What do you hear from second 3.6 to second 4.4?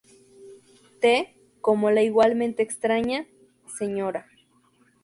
"Sra.